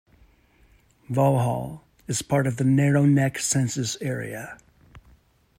Vauxhall 1.11 1.83
is 2.07 2.23
part 2.23 2.47
of 2.47 2.57
the 2.57 2.63
Narrow 2.63 3.05
Neck 3.05 3.37
census 3.37 3.97
area. 4.01 4.57